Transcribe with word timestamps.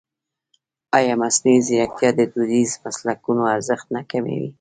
ایا 0.97 1.13
مصنوعي 1.21 1.59
ځیرکتیا 1.67 2.09
د 2.15 2.21
دودیزو 2.33 2.77
مسلکونو 2.85 3.41
ارزښت 3.55 3.87
نه 3.95 4.01
کموي؟ 4.11 4.49